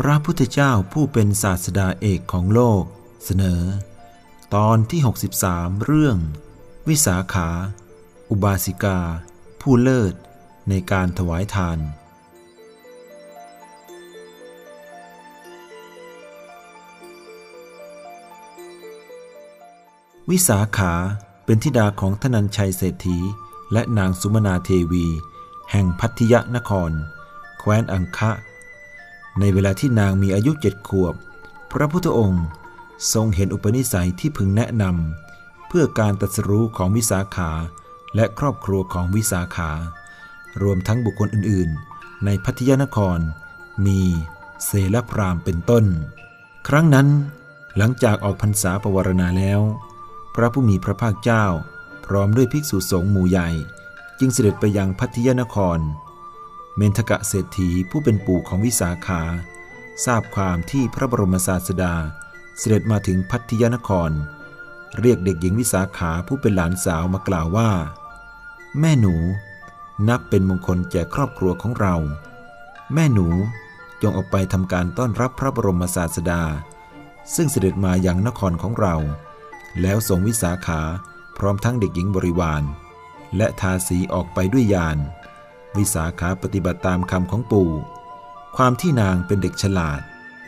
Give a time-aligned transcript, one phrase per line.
[0.00, 2.82] พระพุทธเจ้าผู้เป็นศาสดาเอกของโลก
[3.24, 3.62] เสนอ
[4.54, 5.00] ตอนที่
[5.42, 6.16] 63 เรื่อง
[6.88, 7.48] วิสาขา
[8.30, 8.98] อุบาสิกา
[9.60, 10.14] ผู้เลิศ
[10.68, 11.78] ในการถวายทาน
[20.30, 20.94] วิสาขา
[21.44, 23.18] เป็นธิดาของธนัญชัยเศรษฐี
[23.72, 25.06] และนางสุมนาเทวี
[25.70, 26.90] แห่งพัทยนคร
[27.58, 28.32] แคว้นอังคะ
[29.40, 31.14] ในเวลาที่นางมีอายุเจ็ดขวบ
[31.72, 32.44] พระพุทธองค์
[33.12, 37.50] ทรงเห็นอุปนิสัยที่พึงแนะนำเพื่อการตรัสรู้ของวิสาขา
[38.14, 39.70] และครอบครัวของวิสาขา
[40.62, 43.18] รวมทั้งบุคคลอื่นๆ ในพัทยนคร
[43.86, 44.00] มี
[44.64, 45.84] เสลพรามเป็นต้น
[46.68, 47.08] ครั้งนั้น
[47.76, 49.60] หลังจากออกพรรษาประวรณาแล้ว
[50.34, 51.44] พระผู้มีพระภาคเจ้า
[52.06, 53.48] พร้อมด้วยภิกษุสงฆ์หมู่ใหญ่
[54.18, 55.78] จึงเสด็จไปยังพัทยนคร
[56.76, 59.22] เมนทกะเศรษฐีผู้เป็นปู่ของวิสาขา
[60.04, 61.94] ทราบความที่พระบรมศาสดา
[62.58, 64.10] เสด็จมาถึงพัทยนคร
[65.00, 67.70] เรียกเด็กหญิงวิสาขาผู้เป็นหลานสาวมากล่าวว่า
[68.80, 69.14] แม่หนู
[70.08, 71.96] นับเป็นมงคลแก่ครอบครัวของเรา
[72.94, 73.28] แม่หนู
[74.02, 76.42] จงออกไปทำการต้อนรับพระบรมศาสดา
[77.34, 78.96] ซึ่งเสด็จมาอย่างนครของเรา
[79.80, 80.80] แล้วส่งวิสาขา
[81.36, 82.62] พร้อมทั้งเด็กหญิงบริวาร
[83.36, 84.98] และทาสีออกไปด้วยยาน
[85.78, 87.70] วิสาขาปฏิบัติตามคำของปู่
[88.56, 90.00] ความที่นางเป็นเด็กฉลาด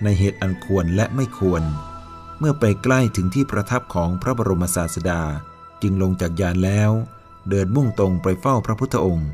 [0.03, 1.63] ในเหตุอันควรและไม่ควร
[2.39, 5.23] เมื่อไปใกล้ถึงที่ประทับของพระบรมศาสดา
[5.83, 6.91] จึงลงจากยานแล้ว
[7.51, 9.31] เดินมุ่งตรงไปเฝ้าพระพุทธองค์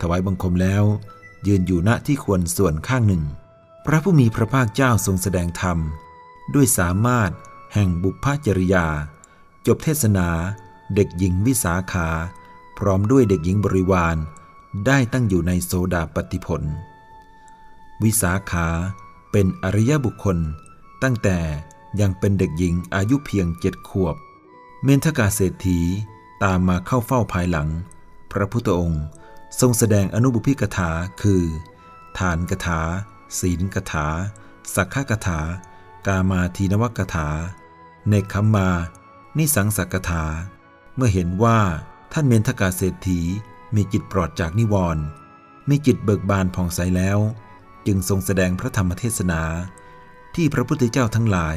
[0.00, 0.84] ถวายบังคมแล้ว
[1.46, 3.22] ยืนอยู่ณที่ควรส่วนข้างหนึ่ง
[3.86, 5.78] พระผู้มีพระภาคเจ้าทรงแสดงธรรม
[6.54, 7.30] ด้วยสามารถ
[7.74, 8.86] แห่งบุพจริยา
[9.66, 10.28] จบเทศนา
[10.94, 12.08] เด็กหญิงวิสาขา
[12.78, 14.16] พร้อมด้วยเด็กหญิงบริวาร
[14.86, 16.62] ได้ตั้งอยู่ในโสดาปฏิผล
[18.02, 18.68] วิสาขา
[19.32, 20.38] เป็นอริยบุคคล
[21.02, 21.38] ตั้งแต่
[22.00, 24.16] ยังเป็นเด็กหญิงอายุเพียงเจ็ดขวบ
[24.84, 25.80] เมนทกาเศรษฐี
[26.44, 27.68] ตามมาเข้าเฝ้าภายหลัง
[28.32, 29.04] พระพุทธองค์
[29.60, 30.90] ทรงแสดงอนุบุพิกถา
[31.22, 31.42] คือ
[32.18, 32.80] ฐานกถา
[33.38, 34.06] ศีลกถา
[34.74, 35.40] สักขกถา
[36.06, 37.28] กามาทีนวกถา
[38.08, 38.68] เนคขมมา
[39.38, 40.24] นิสังสักถา
[40.96, 41.58] เมื่อเห็นว่า
[42.12, 43.20] ท่านเมนทกาเศรษฐี
[43.74, 45.04] มีจิตปลอดจากนิวรณ์
[45.68, 47.18] มีจิตเบิกบานผ่องใสแล้ว
[47.86, 49.42] จึงทรงแสดงพระธรรมเทศนา
[50.34, 51.56] ที่พระพุทธเจ้าทั้งหลาย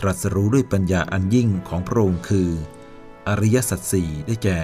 [0.00, 2.48] ตรัสรู้ด้วยปัญญาอันยิ่งของพระองค์คือ
[3.28, 4.60] อริยสัจสี่ได้แก่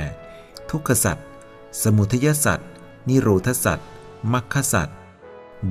[0.70, 1.16] ทุกขสัจ
[1.82, 2.60] สมุทัยสัจ
[3.08, 3.78] นิโรธสัจ
[4.32, 4.88] มรรคสัจ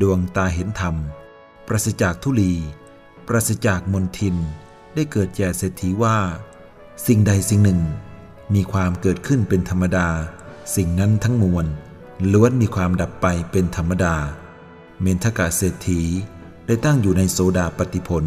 [0.02, 0.96] ดวงตาเห็นธรรม
[1.68, 2.54] ปราศจากทุลี
[3.28, 4.36] ปราศจากมนทิน
[4.96, 6.18] ได้เกิดแก่เศรษฐีว่า
[7.08, 7.82] สิ่งใดสิ่งหนึ่ง
[8.54, 10.10] มีความเกิดขึ้นเป็นธรรมดา
[10.74, 11.66] สิ่งนั้นทั้งมวล
[12.34, 14.16] ล้วนมีความดับไปเป็นธรรมดา
[15.02, 16.02] เมนทกะเศรษฐี
[16.66, 18.24] ได้ตั้งอยู่ในโสดาปฏิผล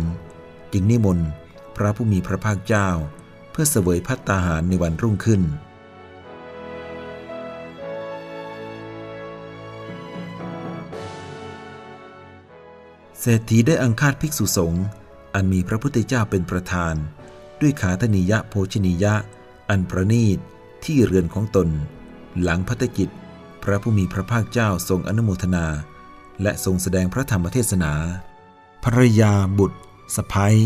[0.72, 1.28] จึงนิมนต์
[1.76, 2.88] พระผู้มีพระภาคเจ้า
[3.50, 5.42] เพื่อเสวยพัตตาหารในวันรุ่งขึ้น
[13.20, 14.84] เศรษฐีได้อังคาดภิกษุสงฆ์
[15.34, 16.94] อันมีพระพุทธเจ้าเป็นประธาน
[17.60, 19.14] ด้วยขาธนิยะโภชนิยะ
[19.70, 20.38] อันประณีต
[20.84, 21.68] ที่เรือนของตน
[22.42, 23.08] หลังพัตกิจ
[23.62, 25.66] พระผู้มีพระภาคเจ้าทรงอนุโมทนา
[26.42, 27.92] และทรงแสดงพระธรรมเทศนา
[28.84, 29.78] ภรยาบุตร
[30.14, 30.56] สะพ้ย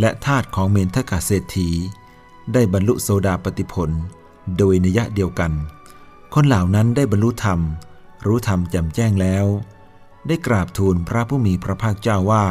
[0.00, 1.68] และทาสของเมนทกาเศรษฐี
[2.52, 3.90] ได้บรรลุโสดาปติผล
[4.58, 5.52] โดยนิยะเดียวกัน
[6.34, 7.60] คนเหล่านั้นได้บรรลุธรรม
[8.26, 9.46] รู้ธรรมแจ่มแจ้งแล้ว
[10.26, 12.46] ได้กราบทูลพระผู้มีพระภาคเจ้าว่า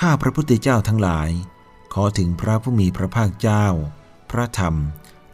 [0.00, 1.30] ข้าพระพุทธเจ้าทั้งหลาย
[1.94, 3.64] ขอถึงพระผู้มีพระภาคเจ้า
[4.30, 4.74] พระธรรม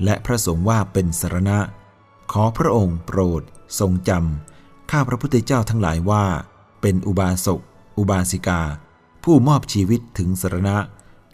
[0.04, 1.58] และพระสงฆ์ว่าเป็นสรณะ
[2.32, 3.42] ขอพระองค์โปรด
[3.78, 6.24] ทรงจำข้าพระพุทธเจ้าทั้งหลายว่า
[6.80, 7.60] เป็นอุบาสก
[7.98, 8.62] อุบาสิกา
[9.24, 10.76] ผู้มอบชีวิตถึงสรณะ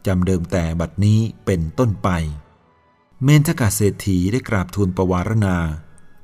[0.06, 2.08] จำเดิมแต่บัดนี้เป็นต้นไป
[3.22, 5.56] เมนทกาเศรษฐีได้กราบทูลประวารณา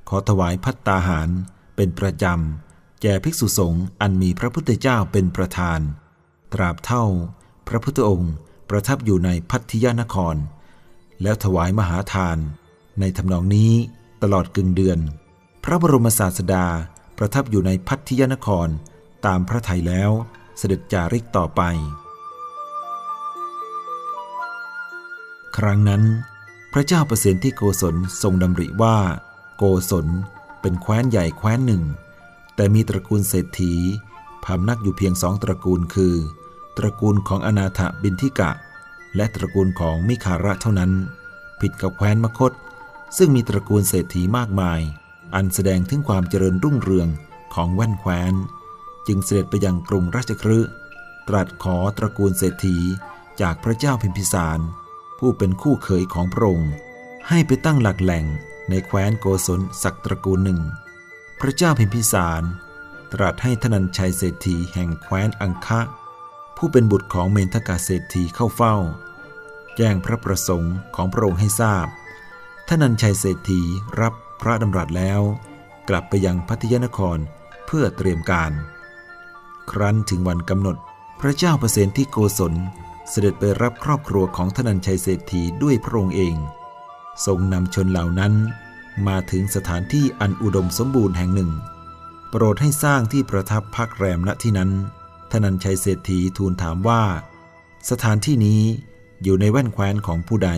[0.09, 1.29] ขอถวายพัตตาหาร
[1.77, 5.81] เป็นประจำแก่ภิกษุสงฆ์อันมีพระพุทธเจ้าเป็นประธาน
[6.53, 7.05] ตราบเท่า
[7.69, 8.33] พระพุทธองค์
[8.71, 10.37] ประทับอยู่ในพัทยานคร
[11.23, 12.39] แล้วถวายมหาทาน
[13.01, 13.73] ในทำนองนี้
[14.23, 14.99] ตลอดกึ่งเดือน
[15.65, 16.67] พระบรมศาสดา
[17.19, 18.69] ประทับอยู่ในพัทยานคร
[19.27, 20.11] ตามพระไทยแล้ว
[20.59, 21.63] เสด็จจาริกต่อไป
[25.57, 26.03] ครั้งนั้น
[26.73, 28.97] พระเจ้าประเสนที่โกศลทรงดำริว่า
[29.57, 30.07] โกศล
[30.61, 31.83] เป็นแคว้นใหญ่แคว้นหนึ่ง
[32.57, 33.75] แต่มีตระกูลเศรษฐี
[34.45, 36.15] พำนักอยู่เพียงสองตระกูลคือ
[36.77, 38.51] ตระกูลของอนาถบินทิกะ
[39.17, 40.93] และตระกูลของมิคาระเท่านั้น
[41.61, 42.53] ผิดกับแคว้นมคต
[43.17, 44.81] ซึ่งมีตระกูลเศรษฐีมากมาย
[45.35, 47.09] อันแสดงถึงความเจริญรุ่งเรือง
[47.55, 48.35] ของแว่นแคว้น
[49.07, 50.71] จึงเสด็จไปยังกรุงราชคฤห์
[51.29, 52.79] ตรัสขอตระกูลเศรษฐี
[53.41, 54.59] จากพระเจ้าพิมพิสาร
[55.19, 56.73] ผู้เป็นคู่เขยของพระองค์
[57.29, 58.25] ให้ไปตั้งหลักแหล่ง
[58.69, 60.61] ในแคว้นโกศลศักตระกูลหนึ่ง
[61.41, 62.43] พระเจ้าพิมพิสาร
[63.13, 65.81] ตรัสให้ธนัญชัยเศรษฐีแห่งแคว้นอังคะ
[66.57, 68.77] ผู้เป็นบุตรของเมนทกาเศรษฐีเข้าเฝ้า
[69.77, 71.87] แจ้งพระประสงค์ของพระองค์ให้ทราบ
[72.69, 73.61] ธนัญชัยเศรษฐี
[74.01, 75.21] รับพระดำรัสแล้ว
[75.89, 77.19] กลับไปยังพัทยนคร
[77.67, 78.53] เพื่อเตรียมการ
[79.71, 80.77] ครั้นถึงวันกำหนด
[81.21, 82.55] พระเจ้าประเสนที่โกศล
[83.11, 86.37] เสด็จไปรับครอบครัวของธนัญชัยเศรษฐีด้วยพระองค์เอง
[87.27, 88.33] ทรงนำชนเหล่านั้น
[89.09, 91.51] มาถึงสถานที่อันอุดมสมบูรณ์แห่งหนึ่ง
[92.31, 94.71] โปรดให้สร้างที่ประทับพักแรมณที่นั้น
[95.33, 97.03] ธนัญชัยเศรษฐีทูลถามว่า
[97.91, 98.63] สถานที่นี้
[99.23, 100.51] อยู่ในแว่นแคว้นของผู้ใด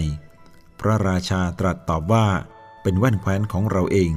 [0.87, 2.27] ระราชาตรัสตอบว่า
[2.83, 4.13] เป็นแว่นแคว้นของเราเอง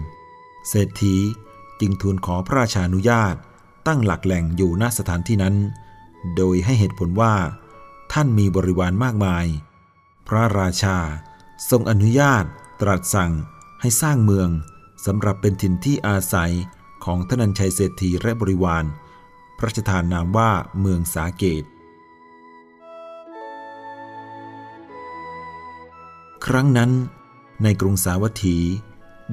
[0.68, 1.16] เศรษฐี
[1.80, 3.36] จึงทูลขอพระราชานุญาต
[3.88, 5.56] ตั้งหลักแหล่งอยู่ณสถานที่นั้น
[6.36, 7.36] โดยให้เหตุผลว่า
[8.14, 9.46] ท่านมีบริวารมากมาย
[10.28, 10.98] พระราชา
[11.70, 12.44] ทรงอนุญาต
[12.82, 13.32] ตรัสสั่ง
[13.82, 14.50] ให้สร้างเมือง
[15.06, 16.52] สำหรับเป็นถิ่นที่อาศัย
[17.06, 18.86] ของทนัญชัยเศรษฐีและบริวาร
[19.58, 21.64] พระราชทานนามว่าเมืองสาเกต
[26.52, 26.92] ครั้งนั้น
[27.64, 28.58] ในกรุงสาวัตถี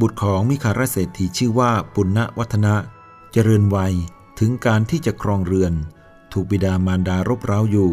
[0.00, 2.75] บุตรของมิคารเศรษฐีชื่อว่าปุณณวัฒนะ
[3.32, 3.94] เจริญวัย
[4.38, 5.75] ถึงการที่จะครองเรือน
[6.32, 7.93] ถูกบิดามารดารบเร้าอยู่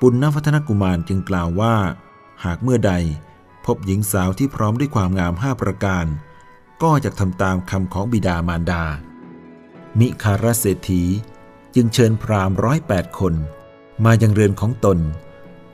[0.00, 1.74] ปุณณวัฒนกุมารจึงกล่าวว่า
[2.44, 2.92] หากเมื่อใด
[3.66, 6.06] พบหญิงสาวที่พร้อมด้วยความงามห้าประการ
[6.82, 8.84] ก็จะทำตามคำของบิดามารดา
[9.98, 11.02] มิคารเศรษฐี
[11.74, 13.34] จึงเชิญพราหมณ์ร้อยแปดคน
[14.04, 14.98] มายังเรือนของตน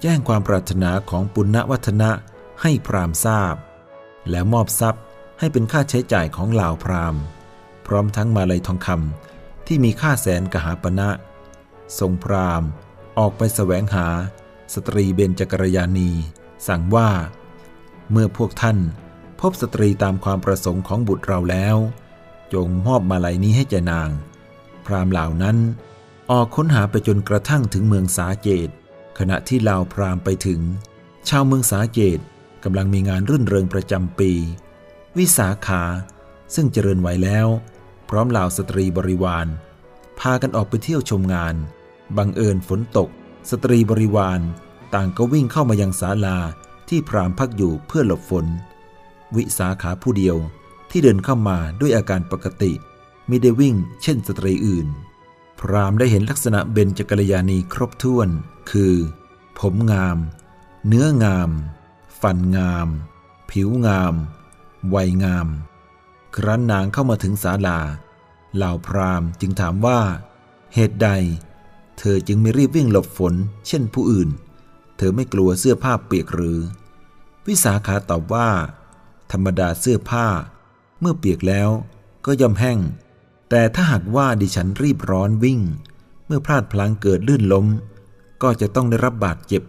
[0.01, 2.11] แจ้งความปรารถนาของปุณณวัฒนะ
[2.63, 3.55] ให้พราหมณ์ทราบ
[4.31, 5.05] แล้วมอบทรัพย์
[5.39, 7.23] ให้เป็นค่าใช้จ่ายของเหล่าพราหมณ์
[7.87, 11.11] พร้อมทั้งมาลัยทองคำที่มีค่าแสนกหาปณะ
[11.99, 12.69] ทรงพราหมณ์
[13.19, 14.07] ออกไปแสวงหา
[14.75, 16.11] สตรีเบญจกรยานี
[16.69, 17.11] สั่งว่า
[18.11, 18.79] เมื่อพวกท่าน
[19.41, 21.77] พบสตรีตามความประสงค์ของบุตรเราแล้ว
[22.53, 24.11] จงมอบมาลัยนี้ให้แก่นาง
[24.87, 25.57] พราหมณ์เหล่านั้น
[26.31, 28.69] ออกค้นหาไปจนกระทั่งถึงเมืองสาเกต
[29.19, 30.61] ขณะที่เหล่าพราหมณ์ไปถึง
[31.29, 32.21] ชาวเมืองสาเกต
[32.65, 34.33] กำลังมีงานรื่นเริงประจำปี
[35.19, 35.83] วิสาขา
[36.55, 37.47] ซึ่งเจริญไหวแล้ว
[38.09, 39.47] พร้อมเหล่าสตรีบริวาร
[40.21, 41.55] พากันออกไปเที่ยวชมงาน
[42.17, 43.09] บังเอิญฝนตก
[43.51, 44.41] สตรีบริวาร
[44.95, 46.39] ต่างก็วิ่งเข้ามายังศาลา
[46.89, 48.47] ที่พรามพักอยู่เพื่อหลบฝน
[49.37, 50.37] วิสาขาผู้เดียว
[50.91, 52.73] ที่เดินเข้ามาด้วยอาการปกติ
[53.29, 54.89] มิได้วิ่งเช่นสตรีอื่น
[55.61, 58.29] พรามได้เห็นลักษณะเบญจกัลยาณีครบถ้วน
[58.71, 58.95] คือ
[59.59, 60.19] ผมงาม
[60.87, 61.51] เนื้องาม
[62.23, 62.89] ฟันงาม
[63.51, 64.15] ผิวงาม
[64.95, 65.49] วัยงาม
[66.37, 67.79] ครั้นนางเข้ามาถึงศาลา
[68.57, 70.01] เหล่าพราหมณ์จึงถามว่า
[70.75, 71.09] เหตุใด
[71.99, 73.35] เธอจึงไม่รีบวิ่งหลบฝน
[73.67, 74.29] เช่นผู้อื่น
[74.97, 76.59] เธอไม่กลัวเสื้อผ้าเปียกหรือ
[77.47, 78.49] วิสาขาตอบว่า
[79.33, 80.27] ธรรมดาเสื้อผ้า
[81.01, 81.71] เมื่อเปียกแล้ว
[82.27, 82.79] ก็ย่อมแห้ง
[83.51, 85.61] แต่ถ้าหากว่าดิฉันรีบร้อนวิ่ง
[86.27, 87.67] เมื่อพลาดพลั้งเกิดลื่นล้ม
[88.43, 89.63] ก็จะต้องได้รับบาดเจ็บ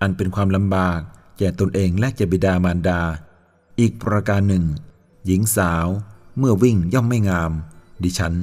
[0.00, 1.00] อันเป็นความลำบาก
[1.42, 3.00] ก่ตนเองและแก่บิดามารดา
[3.80, 4.64] อีกประการหนึ่ง
[5.26, 5.86] หญิงสาว
[6.38, 7.52] เมื่อวิ่งย่อมไม่งาม
[8.02, 8.34] ดิฉัน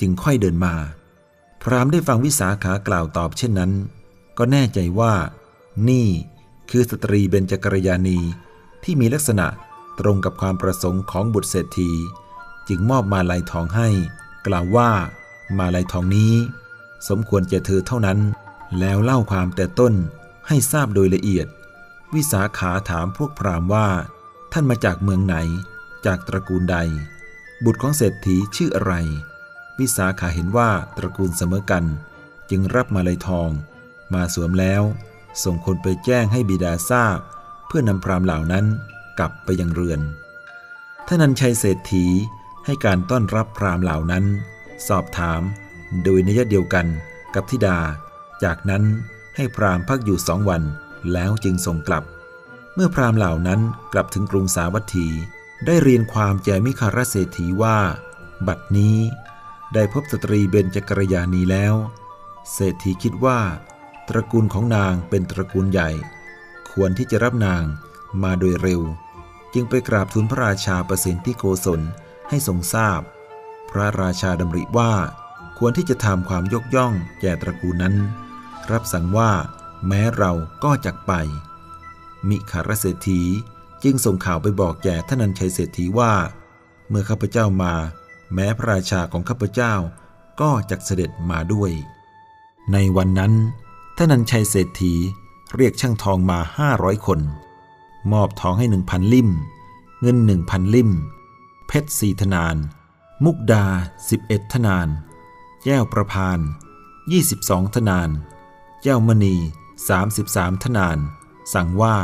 [0.00, 0.74] จึงค่อยเดินมา
[1.62, 3.72] พรามได้ฟังวิสาขากล่าวตอบเช่นนั้น
[4.38, 5.14] ก็แน่ใจว่า
[5.88, 6.06] นี่
[6.70, 8.18] คือสตรีเบญจกรยานี
[8.84, 9.46] ที่มีลักษณะ
[10.00, 11.90] ตรงกับความประสงค์ของบุตรเศรษฐี
[12.68, 13.88] จึงมอบมาลัยทองให้
[14.46, 14.90] กล่าวว่า
[15.58, 16.34] มาลัยทองนี้
[17.08, 18.18] สมควรแก่เธอเท่านั้น
[18.78, 19.94] แล้วเล่าความแต่ต้น
[20.48, 21.46] ให้ทราบโดยละเอียด
[22.14, 23.88] วิสาขาถามพวกพราหมณ์ว่า
[24.52, 25.36] ท่านมาจากเมืองไหน
[26.06, 26.76] จากตระกูลใด
[27.64, 28.94] บุตรของเศรษฐีชื่ออะไร
[29.78, 31.84] วิสาขาเห็นว่าตระกูลเสมอกัน
[32.50, 33.50] จึงรับมาลัยทอง
[34.14, 34.82] มาสวมแล้ว
[35.44, 37.18] ส่งคนไปแจ้งให้บิดาทราบ
[37.66, 38.64] เพื่อนำพราหมณ์เหล่านั้น
[39.18, 40.00] กลับไปยังเรือน
[41.06, 42.06] ท่านันชัยเศรษฐี
[42.66, 44.24] ให้การต้อนรับพราหมณ์เหล่านั้น
[44.88, 45.40] สอบถาม
[46.02, 46.86] โดยนิยเดียวกัน
[47.34, 47.78] กับธิดา
[48.44, 48.82] จากนั้น
[49.36, 50.62] ให้พราหมณ์พักอยู่สองวัน
[51.12, 52.04] แล้วจึงส่งกลับ
[52.74, 53.60] เมื่อพราหมณ์เหล่านั้น
[53.92, 55.08] กลับถึงกรุงสาวัตถี
[55.66, 57.78] ได้เรียนความแก่มิคารเศรษฐีว่า
[58.46, 58.98] บัดนี้
[59.74, 61.74] ได้พบสตรีเบญจกรยานีแล้ว
[62.52, 63.40] เศรษฐีคิดว่า
[64.08, 65.90] ตระกูลของนางเป็นตระกูลใหญ่
[66.70, 67.64] ควรที่จะรับนาง
[68.22, 68.80] มาโดยเร็ว
[69.54, 71.80] จึงไปกราบทูลพระราชาประสิทธิโกศล
[72.28, 73.00] ให้ทรงทราบ
[73.70, 74.92] พระราชาดำริว่า
[75.58, 77.94] ควรที่จะทำความยกย่องแก่ตระกูลนั้น
[78.72, 79.32] รับสั่งว่า
[79.86, 80.32] แม้เรา
[80.64, 81.12] ก็จักไป
[82.28, 83.22] มิขารเศรษฐี
[83.82, 86.14] จึงส่งข่าวไปบอกแก่ท่านันชัยเศรษฐีว่า
[86.88, 87.74] เมื่อข้าพเจ้ามา
[88.34, 89.74] แม้พระราชาของข้าพเจ้า
[90.40, 91.70] ก็จักเสด็จมาด้วย
[92.72, 93.32] ในวันนั้น
[93.96, 94.92] ท่านันชัยเศรษฐี
[95.54, 97.20] เรียกช่างทองมาห้าร้อยคน
[98.12, 99.30] มอบทองให้หนึ่งพันลิ่ม
[100.00, 100.90] เงินหนึ่งพันลิ่ม
[101.66, 102.56] เพชรสี่ธนาน
[103.24, 103.64] มุกดา
[104.08, 104.88] สิบเอ็ดธนาน
[105.64, 106.38] แก้วประพาน
[107.12, 108.10] ยี่สิบสองธนาน
[108.82, 109.36] แก้วมณี
[109.88, 110.98] สามสิบสามธนาน
[111.54, 111.96] สั่งว่า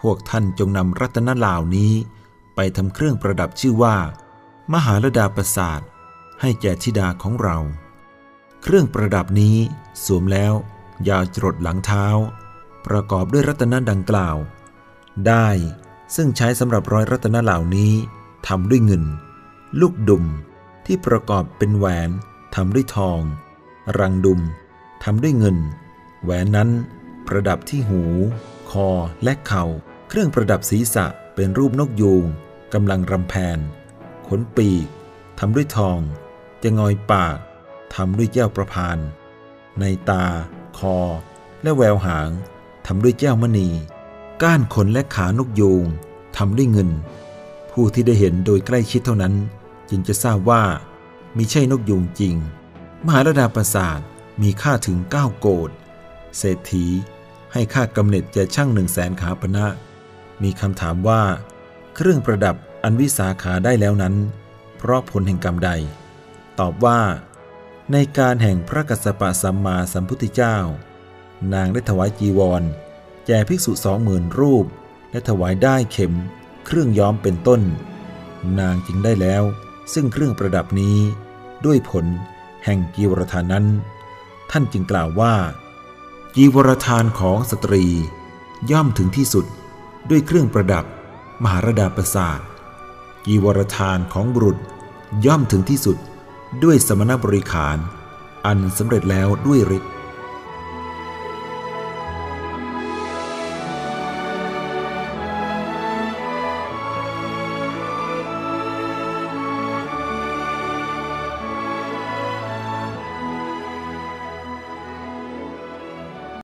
[0.00, 1.92] พวกท่านจงนำรัตนลาวนี้
[2.54, 3.96] ไปทำเครื่องประดับชื่อว่า
[4.72, 5.80] มหาลดาประสาท
[6.40, 7.58] ให้แก่ธิดาของเรา
[8.62, 9.56] เครื่องประดับนี้
[10.04, 10.52] สวมแล้ว
[11.08, 12.06] ยาวจรดหลังเท้า
[12.86, 14.36] ประกอบด้วยรัตนดังกล่าว
[15.26, 15.48] ได้
[16.14, 17.92] ซึ่งใช้สำหรับร้อยรัตนเหล่านี้
[18.48, 19.04] ทำด้วยเงิน
[19.80, 20.24] ลูกดุม
[20.86, 22.10] ที่ประกอบเป็นแหวน
[22.54, 23.20] ทำด้วยทอง
[23.98, 24.40] รังดุม
[25.04, 25.56] ทำด้วยเงิน
[26.22, 26.70] แหวนนั้น
[27.26, 28.02] ประดับที่หู
[28.70, 28.88] คอ
[29.24, 29.64] และเข่า
[30.08, 32.24] เครื่องประดับศีรษะเป็นรูปนกยูง
[32.74, 33.58] กำลังรำแพน
[34.28, 34.86] ขนปีก
[35.38, 36.00] ทำด้วยทอง
[36.62, 37.38] จะงอยปาก
[37.94, 38.98] ทำด้วยแก้วประพาน
[39.80, 40.24] ในตา
[40.78, 40.98] คอ
[41.62, 42.30] และแววหาง
[42.86, 43.68] ทำด้วยแก้วมณี
[44.42, 45.84] ก้านขนและขานกยูง
[46.36, 46.90] ทำด้วยเงิน
[47.70, 49.34] ผู้ที่ได้เห็นโดยใกล้ชิดเท่านั้น
[49.90, 50.64] จึงจะทราบว่า
[51.36, 52.34] มีใช่นกยูงจริง
[53.04, 54.00] มหาลดาประสาท
[54.42, 55.70] มีค่าถึง9โกด
[56.38, 56.86] เศรษฐี
[57.52, 59.66] ให้ค่ากำเนิดแก่ช่างหนึ่งแสนขาปณะ
[60.42, 61.22] มีคำถามว่า
[61.94, 64.14] เครื่องประดับอันวิสาขาได้แล้วนั้น
[64.78, 65.70] เพราะผลแห่งกรรมใด
[66.58, 67.00] ตอบว่า
[67.92, 70.56] ในการแห่งพระกัสสปะสัมมาสัมพุทธเจ้า
[71.52, 72.62] นางได้ถวายจีวร
[73.26, 74.66] แก่ภิกษุสองหมื่นรูป
[75.10, 76.12] และถวายได้เข็ม
[76.66, 77.60] เครื่องย้อมเป็นต้น
[78.58, 79.42] นางจึงได้แล้ว
[79.92, 80.98] ซึ่งเครื่องประดับนี้
[81.64, 82.06] ด้วยผล
[82.64, 83.66] แห่งกีวรทานั้น
[84.50, 85.34] ท่านจึงกล่าวว่า
[86.36, 87.84] จีวรทานของสตรี
[88.70, 89.46] ย่อมถึงที่สุด
[90.10, 90.84] ด้วยเครื่องประดับ
[91.42, 92.40] มหารดาประสาท
[93.24, 94.58] จีวรทานของบุรุษ
[95.26, 95.96] ย่อมถึงที่สุด
[96.62, 97.78] ด้วยสมณบริขาร
[98.46, 99.92] อันสำเร็จแล้วด้วยฤทธิ์